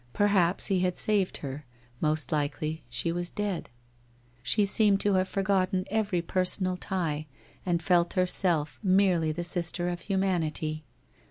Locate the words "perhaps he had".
0.13-0.97